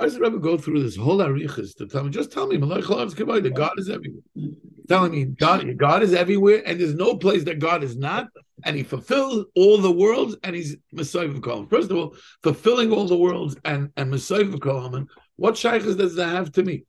Does 0.00 0.14
the 0.14 0.20
Rebbe 0.20 0.38
go 0.38 0.56
through 0.56 0.82
this 0.82 0.96
whole 0.96 1.18
arichas 1.18 1.76
to 1.76 1.86
tell 1.86 2.04
me? 2.04 2.10
Just 2.10 2.32
tell 2.32 2.46
me, 2.46 2.56
God 2.56 3.78
is 3.78 3.90
everywhere. 3.90 4.22
Telling 4.88 5.12
me 5.12 5.24
God, 5.26 5.78
God 5.78 6.02
is 6.02 6.14
everywhere, 6.14 6.62
and 6.66 6.80
there's 6.80 6.94
no 6.94 7.16
place 7.16 7.44
that 7.44 7.58
God 7.58 7.84
is 7.84 7.96
not, 7.96 8.28
and 8.64 8.76
He 8.76 8.82
fulfills 8.82 9.44
all 9.54 9.78
the 9.78 9.92
worlds, 9.92 10.36
and 10.42 10.56
He's 10.56 10.76
Messiah 10.92 11.26
of 11.26 11.36
Kolam. 11.36 11.70
First 11.70 11.90
of 11.90 11.96
all, 11.96 12.16
fulfilling 12.42 12.90
all 12.90 13.06
the 13.06 13.16
worlds 13.16 13.56
and 13.64 13.90
and 13.96 14.10
Messiah 14.10 14.40
of 14.40 14.54
Kolam. 14.54 15.06
What 15.36 15.56
shaykhs 15.56 15.96
does 15.96 16.16
that 16.16 16.28
have 16.28 16.50
to 16.52 16.64
me? 16.64 16.84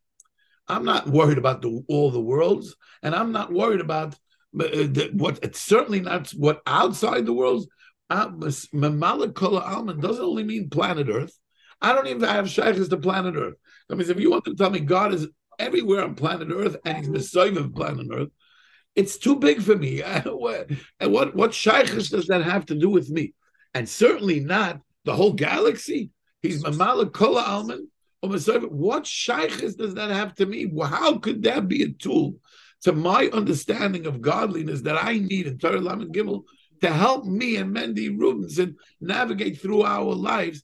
I'm 0.68 0.86
not 0.86 1.07
worried 1.07 1.38
about 1.38 1.62
the, 1.62 1.84
all 1.88 2.12
the 2.12 2.20
worlds, 2.20 2.75
and 3.04 3.14
I'm 3.14 3.32
not 3.32 3.52
worried 3.52 3.82
about 3.82 4.14
uh, 4.59 4.88
the, 4.96 5.12
what. 5.14 5.39
It's 5.43 5.62
certainly 5.62 6.00
not 6.00 6.30
what 6.30 6.62
outside 6.66 7.25
the 7.25 7.34
worlds. 7.34 7.68
Mamalik 8.09 9.36
Kola 9.36 9.62
Alman 9.62 10.00
doesn't 10.00 10.23
only 10.23 10.43
mean 10.43 10.70
planet 10.70 11.07
Earth. 11.09 11.38
I 11.82 11.93
don't 11.93 12.07
even 12.07 12.23
have 12.23 12.50
shaykhs 12.50 12.88
to 12.88 12.97
planet 12.97 13.36
Earth. 13.36 13.55
That 13.89 13.95
means 13.95 14.09
if 14.09 14.20
you 14.20 14.29
want 14.32 14.45
to 14.45 14.55
tell 14.55 14.70
me 14.70 14.79
God 14.79 15.14
is 15.14 15.28
everywhere 15.57 16.04
on 16.04 16.15
planet 16.15 16.50
Earth 16.51 16.78
and 16.86 16.97
He's 16.97 17.10
Messiah 17.10 17.57
of 17.57 17.73
planet 17.73 18.07
Earth, 18.14 18.29
it's 18.96 19.18
too 19.18 19.37
big 19.37 19.61
for 19.61 19.75
me. 19.75 20.01
and 20.04 21.11
what 21.11 21.36
what 21.36 21.54
shaykhs 21.54 22.09
does 22.09 22.28
that 22.28 22.43
have 22.43 22.65
to 22.68 22.75
do 22.75 22.89
with 22.89 23.09
me? 23.09 23.33
And 23.73 23.87
certainly 23.87 24.39
not 24.39 24.82
the 25.06 25.15
whole 25.15 25.33
galaxy. 25.33 26.11
He's 26.42 26.64
Mamalik 26.64 27.14
Kola 27.14 27.43
Alman. 27.43 27.87
What 28.21 29.07
shaykhs 29.07 29.75
does 29.75 29.95
that 29.95 30.11
have 30.11 30.36
to 30.36 30.45
me? 30.45 30.71
How 30.84 31.18
could 31.18 31.43
that 31.43 31.68
be 31.68 31.84
a 31.84 31.89
tool 31.89 32.36
to 32.84 32.92
my 32.92 33.30
understanding 33.34 34.06
of 34.06 34.22
godliness 34.22 34.81
that 34.81 35.03
I 35.03 35.17
need 35.17 35.48
in 35.48 35.58
Torah 35.58 35.80
Lamed 35.80 36.14
Gimel 36.14 36.44
to 36.81 36.92
help 36.92 37.25
me 37.25 37.58
and 37.58 37.75
Mendy 37.75 38.16
Rubinson 38.16 38.75
navigate 39.00 39.61
through 39.61 39.84
our 39.84 40.14
lives 40.14 40.64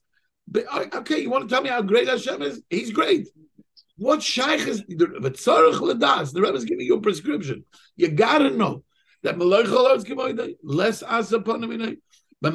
okay, 0.56 1.20
you 1.20 1.30
want 1.30 1.48
to 1.48 1.54
tell 1.54 1.62
me 1.62 1.68
how 1.68 1.82
great 1.82 2.08
Hashem 2.08 2.42
is? 2.42 2.62
He's 2.70 2.90
great. 2.90 3.28
What 3.96 4.22
shaykh 4.22 4.66
is 4.66 4.84
the 4.86 5.06
Ladas? 5.06 6.32
The 6.32 6.40
Rebbe 6.40 6.56
is 6.56 6.64
giving 6.64 6.86
you 6.86 6.96
a 6.96 7.00
prescription. 7.00 7.64
You 7.96 8.08
gotta 8.08 8.50
know 8.50 8.84
that 9.24 9.38
less 10.62 11.02
asa 11.02 11.40
but 11.40 12.52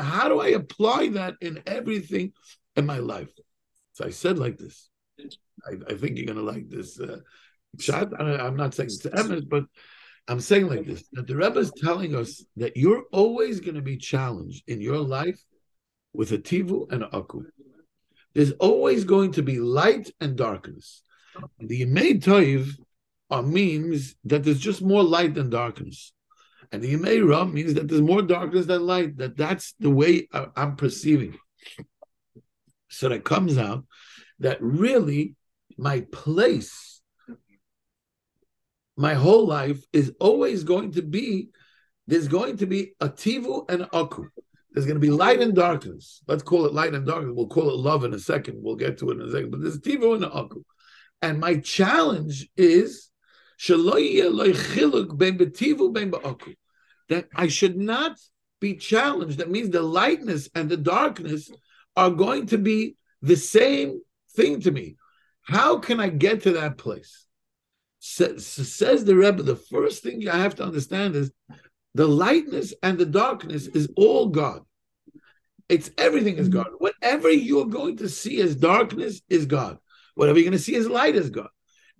how 0.00 0.28
do 0.28 0.40
I 0.40 0.48
apply 0.48 1.08
that 1.08 1.34
in 1.40 1.60
everything 1.66 2.32
in 2.76 2.86
my 2.86 2.98
life? 2.98 3.30
So 3.94 4.04
I 4.06 4.10
said 4.10 4.38
like 4.38 4.56
this. 4.56 4.88
I, 5.66 5.72
I 5.88 5.94
think 5.94 6.16
you're 6.16 6.26
gonna 6.26 6.42
like 6.42 6.68
this 6.68 7.00
uh, 7.00 7.18
shot. 7.78 8.12
I, 8.18 8.46
am 8.46 8.56
not 8.56 8.74
saying 8.74 8.86
it's 8.86 9.04
emes, 9.06 9.48
but 9.48 9.64
I'm 10.28 10.40
saying 10.40 10.68
like 10.68 10.86
this: 10.86 11.04
that 11.12 11.26
the 11.26 11.36
Rebbe 11.36 11.58
is 11.58 11.72
telling 11.72 12.14
us 12.14 12.44
that 12.56 12.76
you're 12.76 13.04
always 13.12 13.58
going 13.58 13.74
to 13.74 13.82
be 13.82 13.96
challenged 13.96 14.62
in 14.68 14.80
your 14.80 14.98
life 14.98 15.42
with 16.12 16.32
a 16.32 16.38
tivu 16.38 16.90
and 16.90 17.02
an 17.02 17.08
aku. 17.12 17.44
There's 18.34 18.52
always 18.52 19.04
going 19.04 19.32
to 19.32 19.42
be 19.42 19.58
light 19.58 20.10
and 20.20 20.36
darkness. 20.36 21.02
The 21.58 21.84
Yemei 21.84 22.22
Toiv 22.22 22.76
are 23.30 23.42
means 23.42 24.14
that 24.24 24.44
there's 24.44 24.60
just 24.60 24.82
more 24.82 25.02
light 25.02 25.34
than 25.34 25.50
darkness. 25.50 26.12
And 26.72 26.82
the 26.82 26.94
Yemei 26.94 27.26
Ra 27.28 27.44
means 27.44 27.74
that 27.74 27.88
there's 27.88 28.00
more 28.00 28.22
darkness 28.22 28.66
than 28.66 28.86
light, 28.86 29.16
that 29.18 29.36
that's 29.36 29.74
the 29.80 29.90
way 29.90 30.28
I'm 30.56 30.76
perceiving. 30.76 31.36
So 32.88 33.08
that 33.08 33.24
comes 33.24 33.58
out 33.58 33.84
that 34.40 34.58
really 34.60 35.36
my 35.76 36.00
place, 36.12 37.00
my 38.96 39.14
whole 39.14 39.46
life 39.46 39.82
is 39.92 40.12
always 40.20 40.64
going 40.64 40.92
to 40.92 41.02
be, 41.02 41.48
there's 42.06 42.28
going 42.28 42.58
to 42.58 42.66
be 42.66 42.94
a 43.00 43.08
tivu 43.08 43.68
and 43.70 43.86
aku. 43.92 44.26
There's 44.72 44.86
going 44.86 44.96
to 44.96 45.00
be 45.00 45.10
light 45.10 45.40
and 45.40 45.54
darkness. 45.54 46.22
Let's 46.28 46.42
call 46.42 46.66
it 46.66 46.72
light 46.72 46.94
and 46.94 47.06
darkness. 47.06 47.32
We'll 47.34 47.48
call 47.48 47.70
it 47.70 47.76
love 47.76 48.04
in 48.04 48.14
a 48.14 48.18
second. 48.18 48.62
We'll 48.62 48.76
get 48.76 48.98
to 48.98 49.10
it 49.10 49.14
in 49.14 49.22
a 49.22 49.30
second. 49.30 49.50
But 49.50 49.60
there's 49.62 49.80
tivo 49.80 50.14
and 50.14 50.24
aku. 50.24 50.62
And 51.22 51.40
my 51.40 51.56
challenge 51.58 52.48
is 52.56 53.10
that 57.08 57.26
I 57.34 57.46
should 57.48 57.76
not 57.76 58.18
be 58.60 58.76
challenged. 58.76 59.38
That 59.38 59.50
means 59.50 59.70
the 59.70 59.82
lightness 59.82 60.48
and 60.54 60.68
the 60.68 60.76
darkness 60.76 61.50
are 61.96 62.10
going 62.10 62.46
to 62.46 62.58
be 62.58 62.96
the 63.22 63.36
same 63.36 64.00
thing 64.34 64.60
to 64.60 64.70
me. 64.70 64.96
How 65.42 65.78
can 65.78 66.00
I 66.00 66.08
get 66.08 66.44
to 66.44 66.52
that 66.52 66.78
place? 66.78 67.26
Says, 67.98 68.46
says 68.46 69.04
the 69.04 69.16
Rebbe, 69.16 69.42
the 69.42 69.56
first 69.56 70.02
thing 70.02 70.26
I 70.26 70.38
have 70.38 70.54
to 70.56 70.64
understand 70.64 71.16
is 71.16 71.32
the 71.94 72.06
lightness 72.06 72.72
and 72.82 72.98
the 72.98 73.06
darkness 73.06 73.66
is 73.66 73.88
all 73.96 74.28
God. 74.28 74.62
It's 75.68 75.90
everything 75.98 76.36
is 76.36 76.48
mm-hmm. 76.48 76.58
God. 76.58 76.68
Whatever 76.78 77.30
you're 77.30 77.66
going 77.66 77.98
to 77.98 78.08
see 78.08 78.40
as 78.40 78.56
darkness 78.56 79.22
is 79.28 79.46
God. 79.46 79.78
Whatever 80.14 80.38
you're 80.38 80.50
going 80.50 80.58
to 80.58 80.64
see 80.64 80.76
as 80.76 80.88
light 80.88 81.14
is 81.14 81.30
God. 81.30 81.48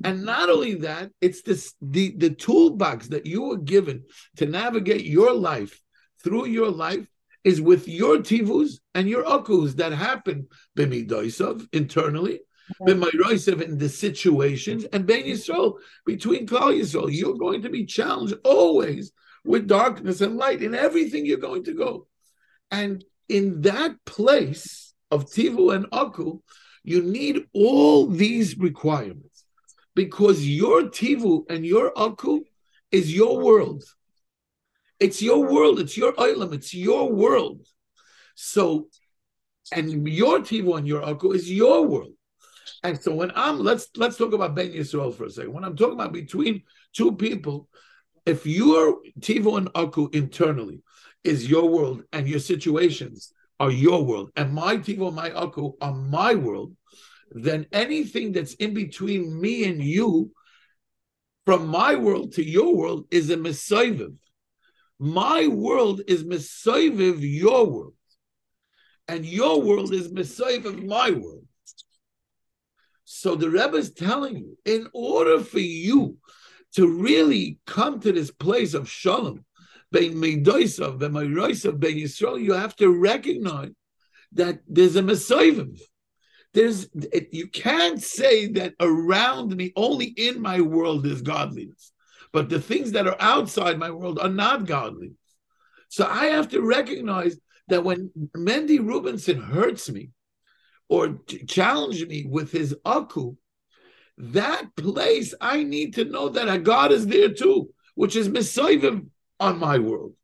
And 0.02 0.24
not 0.24 0.48
only 0.48 0.76
that, 0.76 1.10
it's 1.20 1.42
this 1.42 1.74
the, 1.80 2.14
the 2.16 2.30
toolbox 2.30 3.08
that 3.08 3.26
you 3.26 3.42
were 3.42 3.58
given 3.58 4.04
to 4.36 4.46
navigate 4.46 5.04
your 5.04 5.34
life 5.34 5.80
through 6.22 6.46
your 6.46 6.70
life 6.70 7.06
is 7.44 7.60
with 7.60 7.88
your 7.88 8.18
tivus 8.18 8.78
and 8.94 9.08
your 9.08 9.24
akus 9.24 9.76
that 9.76 9.92
happen 9.92 10.48
b'midoisav 10.76 11.66
internally, 11.72 12.40
mm-hmm. 12.82 13.02
b'mayroisav 13.02 13.62
in 13.62 13.78
the 13.78 13.88
situations, 13.88 14.84
and 14.84 15.06
ben 15.06 15.24
Yisrael 15.24 15.78
between 16.06 16.46
Klal 16.46 16.78
Yisrael. 16.78 17.12
You're 17.12 17.38
going 17.38 17.62
to 17.62 17.70
be 17.70 17.84
challenged 17.84 18.34
always 18.44 19.12
with 19.44 19.66
darkness 19.66 20.20
and 20.20 20.36
light 20.36 20.62
in 20.62 20.74
everything 20.74 21.24
you're 21.24 21.38
going 21.38 21.64
to 21.64 21.74
go. 21.74 22.06
And 22.70 23.04
in 23.28 23.62
that 23.62 23.96
place 24.04 24.92
of 25.10 25.26
Tivu 25.26 25.74
and 25.74 25.86
Aku, 25.92 26.40
you 26.82 27.02
need 27.02 27.46
all 27.52 28.06
these 28.06 28.58
requirements 28.58 29.44
because 29.94 30.46
your 30.46 30.82
Tivu 30.84 31.44
and 31.50 31.64
your 31.64 31.92
Aku 31.96 32.44
is 32.90 33.14
your 33.14 33.38
world. 33.38 33.84
It's 34.98 35.22
your 35.22 35.50
world, 35.50 35.80
it's 35.80 35.96
your 35.96 36.18
island, 36.18 36.54
it's 36.54 36.74
your 36.74 37.10
world. 37.10 37.66
So, 38.34 38.88
and 39.72 40.06
your 40.08 40.40
Tivu 40.40 40.76
and 40.76 40.86
your 40.86 41.02
Aku 41.02 41.32
is 41.32 41.50
your 41.50 41.86
world. 41.86 42.12
And 42.82 43.00
so 43.00 43.14
when 43.14 43.32
I'm 43.34 43.58
let's 43.58 43.88
let's 43.96 44.16
talk 44.16 44.32
about 44.32 44.54
Ben 44.54 44.72
Yisrael 44.72 45.14
for 45.14 45.24
a 45.24 45.30
second. 45.30 45.52
When 45.52 45.64
I'm 45.64 45.76
talking 45.76 45.94
about 45.94 46.12
between 46.12 46.62
two 46.94 47.12
people, 47.12 47.68
if 48.30 48.46
your 48.46 49.00
Tivo 49.18 49.58
and 49.58 49.68
Aku 49.74 50.08
internally 50.12 50.82
is 51.24 51.50
your 51.50 51.68
world 51.68 52.02
and 52.12 52.26
your 52.26 52.40
situations 52.40 53.32
are 53.58 53.70
your 53.70 54.04
world, 54.04 54.30
and 54.36 54.54
my 54.54 54.76
Tivo 54.78 55.08
and 55.08 55.16
my 55.16 55.30
Aku 55.32 55.74
are 55.82 55.92
my 55.92 56.34
world, 56.34 56.74
then 57.32 57.66
anything 57.72 58.32
that's 58.32 58.54
in 58.54 58.72
between 58.74 59.40
me 59.40 59.64
and 59.68 59.82
you, 59.82 60.32
from 61.44 61.66
my 61.66 61.94
world 61.96 62.32
to 62.34 62.44
your 62.44 62.74
world, 62.74 63.06
is 63.10 63.30
a 63.30 63.36
Messiah. 63.36 64.08
My 64.98 65.46
world 65.46 66.02
is 66.06 66.24
Messiah 66.24 66.90
your 66.90 67.66
world. 67.66 67.94
And 69.08 69.26
your 69.26 69.60
world 69.60 69.92
is 69.92 70.12
Messiah 70.12 70.60
my 70.60 71.10
world. 71.10 71.46
So 73.04 73.34
the 73.34 73.50
Rebbe 73.50 73.76
is 73.76 73.92
telling 73.92 74.36
you, 74.36 74.56
in 74.64 74.86
order 74.92 75.40
for 75.40 75.58
you 75.58 76.16
to 76.76 76.86
really 76.86 77.58
come 77.66 78.00
to 78.00 78.12
this 78.12 78.30
place 78.30 78.74
of 78.74 78.88
shalom, 78.88 79.44
bein 79.90 80.14
meidoisav, 80.14 80.98
bein 80.98 81.12
meiroisav, 81.12 81.78
bein 81.78 81.96
Yisrael, 81.96 82.40
you 82.40 82.52
have 82.52 82.76
to 82.76 82.90
recognize 82.90 83.72
that 84.32 84.60
there's 84.68 84.96
a 84.96 85.02
Messiah. 85.02 85.64
There's 86.52 86.88
you 87.30 87.48
can't 87.48 88.02
say 88.02 88.48
that 88.52 88.74
around 88.80 89.56
me, 89.56 89.72
only 89.76 90.06
in 90.06 90.40
my 90.40 90.60
world, 90.60 91.06
is 91.06 91.22
godliness, 91.22 91.92
but 92.32 92.48
the 92.48 92.60
things 92.60 92.92
that 92.92 93.06
are 93.06 93.16
outside 93.20 93.78
my 93.78 93.90
world 93.90 94.18
are 94.18 94.28
not 94.28 94.66
godliness. 94.66 95.16
So 95.88 96.06
I 96.06 96.26
have 96.26 96.48
to 96.50 96.62
recognize 96.62 97.36
that 97.68 97.84
when 97.84 98.10
Mendy 98.36 98.78
Rubinson 98.78 99.42
hurts 99.42 99.90
me 99.90 100.10
or 100.88 101.20
challenges 101.46 102.06
me 102.06 102.26
with 102.28 102.50
his 102.50 102.74
aku, 102.84 103.36
that 104.20 104.74
place, 104.76 105.34
I 105.40 105.62
need 105.62 105.94
to 105.94 106.04
know 106.04 106.28
that 106.28 106.48
a 106.48 106.58
God 106.58 106.92
is 106.92 107.06
there 107.06 107.32
too, 107.32 107.70
which 107.94 108.16
is 108.16 108.28
Messiah 108.28 109.00
on 109.38 109.58
my 109.58 109.78
world. 109.78 110.14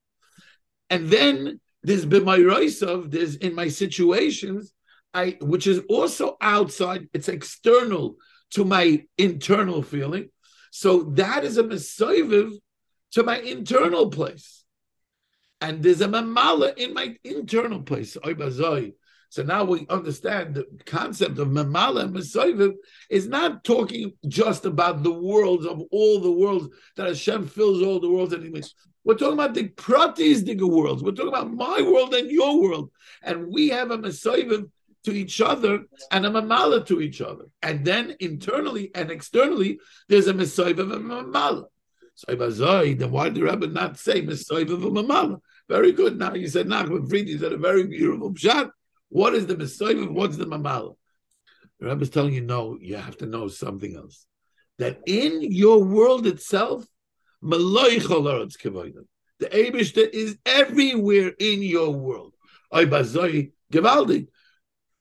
And 0.90 1.08
then 1.08 1.60
there's 1.82 2.06
B'mayraisav, 2.06 3.10
there's 3.10 3.36
in 3.36 3.54
my 3.54 3.68
situations, 3.68 4.72
I 5.14 5.36
which 5.40 5.66
is 5.66 5.80
also 5.88 6.36
outside, 6.40 7.08
it's 7.12 7.28
external 7.28 8.16
to 8.50 8.64
my 8.64 9.04
internal 9.18 9.82
feeling. 9.82 10.30
So 10.70 11.04
that 11.14 11.44
is 11.44 11.56
a 11.56 11.62
Messiah 11.62 12.50
to 13.12 13.22
my 13.22 13.38
internal 13.38 14.10
place. 14.10 14.64
And 15.60 15.82
there's 15.82 16.02
a 16.02 16.08
mamala 16.08 16.76
in 16.76 16.92
my 16.92 17.16
internal 17.24 17.82
place. 17.82 18.16
So 19.28 19.42
now 19.42 19.64
we 19.64 19.86
understand 19.88 20.54
the 20.54 20.66
concept 20.84 21.38
of 21.38 21.48
Mamala 21.48 22.04
and 22.04 22.12
Messiah 22.12 22.70
is 23.10 23.26
not 23.26 23.64
talking 23.64 24.12
just 24.28 24.64
about 24.64 25.02
the 25.02 25.12
worlds 25.12 25.66
of 25.66 25.82
all 25.90 26.20
the 26.20 26.30
worlds 26.30 26.68
that 26.96 27.06
Hashem 27.06 27.46
fills 27.48 27.82
all 27.82 28.00
the 28.00 28.10
worlds 28.10 28.32
and 28.32 28.44
He 28.44 28.50
makes. 28.50 28.74
We're 29.04 29.14
talking 29.14 29.34
about 29.34 29.54
the 29.54 29.68
pratis 29.68 30.44
digger 30.44 30.66
worlds. 30.66 31.02
We're 31.02 31.12
talking 31.12 31.28
about 31.28 31.52
my 31.52 31.80
world 31.82 32.14
and 32.14 32.30
your 32.30 32.60
world. 32.60 32.90
And 33.22 33.46
we 33.52 33.68
have 33.68 33.90
a 33.90 33.98
Messiah 33.98 34.62
to 35.04 35.12
each 35.12 35.40
other 35.40 35.84
and 36.10 36.26
a 36.26 36.30
mamala 36.30 36.84
to 36.86 37.00
each 37.00 37.20
other. 37.20 37.44
And 37.62 37.84
then 37.84 38.16
internally 38.18 38.90
and 38.94 39.10
externally, 39.10 39.78
there's 40.08 40.26
a 40.26 40.34
Messiah 40.34 40.70
of 40.70 40.90
a 40.90 40.98
mamala. 40.98 41.66
So 42.16 42.34
then 42.34 43.10
why 43.10 43.28
did 43.28 43.34
the 43.34 43.44
Rebbe 43.44 43.66
not 43.68 43.98
say 43.98 44.22
Messiah 44.22 44.62
of 44.62 44.82
a 44.82 44.90
mamala? 44.90 45.40
Very 45.68 45.92
good. 45.92 46.18
Now 46.18 46.34
you 46.34 46.48
said 46.48 46.66
Nachman 46.66 47.08
Fried, 47.08 47.28
you 47.28 47.38
said 47.38 47.52
a 47.52 47.58
very 47.58 47.86
beautiful 47.86 48.34
shot. 48.34 48.70
What 49.08 49.34
is 49.34 49.46
the 49.46 49.56
Messiah? 49.56 49.94
What's 49.94 50.36
the 50.36 50.46
mamala? 50.46 50.94
The 51.80 51.86
Rebbe 51.86 52.02
is 52.02 52.10
telling 52.10 52.34
you, 52.34 52.40
no, 52.40 52.78
you 52.80 52.96
have 52.96 53.16
to 53.18 53.26
know 53.26 53.48
something 53.48 53.96
else. 53.96 54.26
That 54.78 55.00
in 55.06 55.40
your 55.42 55.82
world 55.82 56.26
itself, 56.26 56.86
the 57.42 57.56
Abishta 59.40 60.10
is 60.12 60.38
everywhere 60.44 61.32
in 61.38 61.62
your 61.62 61.90
world. 61.90 62.34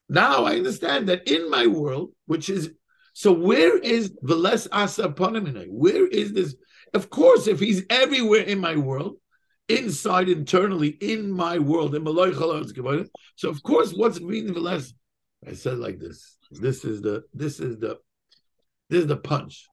Now 0.08 0.46
I 0.46 0.56
understand 0.56 1.10
that 1.10 1.28
in 1.28 1.50
my 1.50 1.68
world, 1.68 2.12
which 2.26 2.50
is 2.50 2.72
so, 3.18 3.32
where 3.32 3.78
is 3.78 4.14
the 4.22 4.36
less 4.36 4.68
asa? 4.74 5.08
Where 5.08 6.06
is 6.06 6.34
this? 6.34 6.54
Of 6.94 7.10
course, 7.10 7.48
if 7.48 7.62
he's 7.62 7.84
everywhere 7.90 8.42
in 8.42 8.60
my 8.60 8.76
world, 8.76 9.16
inside, 9.68 10.30
internally, 10.30 10.90
in 10.90 11.32
my 11.32 11.60
world, 11.60 11.96
in 11.96 12.04
so 13.36 13.50
of 13.50 13.64
course, 13.64 13.94
what's 13.94 14.22
meaning 14.22 14.54
the 14.54 14.60
less? 14.60 14.94
I 15.48 15.54
said 15.54 15.78
like 15.78 16.00
this. 16.00 16.38
This 16.52 16.86
is 16.86 17.02
the 17.02 17.24
this 17.34 17.60
is 17.60 17.78
the 17.78 17.98
this 18.90 19.02
is 19.02 19.08
the 19.08 19.18
punch. 19.18 19.68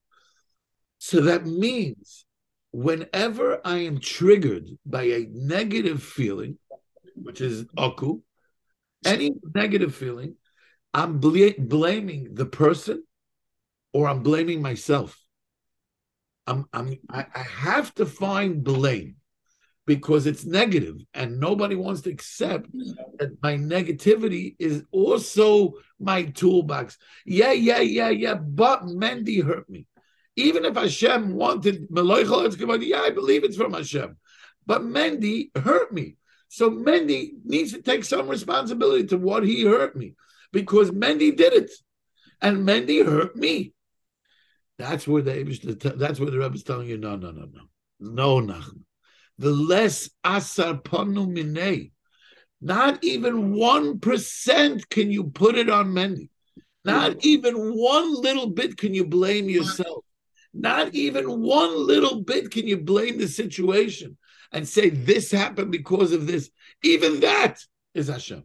So 0.99 1.21
that 1.23 1.47
means 1.47 2.25
whenever 2.73 3.61
I 3.65 3.79
am 3.79 4.00
triggered 4.00 4.69
by 4.87 5.03
a 5.03 5.27
negative 5.31 6.03
feeling, 6.03 6.59
which 7.15 7.41
is 7.41 7.67
aku, 7.77 8.21
any 9.05 9.33
negative 9.55 9.94
feeling, 9.94 10.37
I'm 10.94 11.19
bl- 11.19 11.59
blaming 11.59 12.35
the 12.35 12.47
person 12.47 13.03
or 13.93 14.09
I'm 14.09 14.23
blaming 14.23 14.62
myself. 14.62 15.19
I'm, 16.47 16.67
I'm, 16.73 16.99
I, 17.11 17.27
I 17.35 17.43
have 17.43 17.94
to 17.97 18.06
find 18.06 18.65
blame 18.65 19.17
because 19.87 20.26
it's 20.26 20.44
negative 20.44 20.96
and 21.12 21.40
nobody 21.40 21.75
wants 21.75 22.02
to 22.02 22.11
accept 22.11 22.70
that 23.19 23.37
my 23.43 23.55
negativity 23.56 24.55
is 24.58 24.84
also 24.93 25.75
my 25.99 26.25
toolbox. 26.25 26.99
Yeah, 27.26 27.52
yeah, 27.52 27.81
yeah, 27.81 28.11
yeah, 28.11 28.34
but 28.34 28.84
Mendy 28.84 29.44
hurt 29.44 29.69
me. 29.69 29.87
Even 30.37 30.64
if 30.64 30.76
Hashem 30.76 31.34
wanted 31.34 31.88
yeah, 31.90 33.00
I 33.00 33.11
believe 33.11 33.44
it's 33.44 33.56
from 33.56 33.75
Hashem. 33.75 34.17
But 34.67 34.82
Mendy 34.82 35.56
hurt 35.56 35.93
me. 35.93 36.17
So 36.49 36.70
Mendy 36.70 37.32
needs 37.44 37.73
to 37.73 37.82
take 37.82 38.05
some 38.05 38.29
responsibility 38.29 39.06
to 39.08 39.19
what 39.19 39.43
he 39.43 39.64
hurt 39.64 39.96
me 39.96 40.14
because 40.52 40.90
Mendy 40.90 41.37
did 41.37 41.55
it, 41.55 41.70
and 42.40 42.69
Mendy 42.69 43.05
hurt 43.05 43.34
me. 43.34 43.73
That's 44.79 45.08
where 45.08 45.23
the 45.23 45.94
that's 45.96 46.20
where 46.20 46.31
the 46.31 46.38
Rebbe 46.38 46.55
is 46.55 46.62
telling 46.62 46.88
you, 46.88 46.99
no, 46.99 47.17
no, 47.17 47.31
no, 47.31 47.46
no, 47.52 47.61
no, 48.00 48.40
no. 48.40 48.61
The 49.43 49.50
less 49.50 50.09
asar 50.23 50.75
panu 50.75 51.27
minei, 51.27 51.91
not 52.61 53.03
even 53.03 53.53
one 53.53 53.99
percent 53.99 54.89
can 54.89 55.11
you 55.11 55.25
put 55.25 55.56
it 55.56 55.69
on 55.69 55.93
many. 55.93 56.31
Not 56.85 57.15
hmm. 57.15 57.19
even 57.23 57.56
one 57.56 58.15
little 58.23 58.50
bit 58.50 58.77
can 58.77 58.94
you 58.94 59.05
blame 59.05 59.49
yourself. 59.49 60.05
Not 60.55 60.94
even 60.94 61.41
one 61.41 61.89
little 61.89 62.23
bit 62.23 62.53
can 62.53 62.69
you 62.69 62.77
blame 62.77 63.19
the 63.19 63.27
situation 63.27 64.17
and 64.53 64.69
say 64.69 64.91
this 64.91 65.33
happened 65.33 65.73
because 65.73 66.12
of 66.12 66.29
this. 66.29 66.49
Even 66.85 67.19
that 67.19 67.59
is 67.94 68.06
Hashem. 68.06 68.44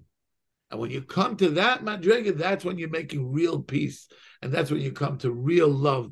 And 0.71 0.79
when 0.79 0.89
you 0.89 1.03
come 1.03 1.38
to 1.38 1.49
that 1.51 1.85
madriga, 1.85 2.35
that's 2.35 2.65
when 2.65 2.79
you're 2.79 2.89
making 2.89 3.31
real 3.31 3.61
peace, 3.61 4.07
and 4.41 4.51
that's 4.51 4.71
when 4.71 4.81
you 4.81 4.94
come 4.94 5.19
to 5.19 5.31
real 5.31 5.69
love. 5.69 6.11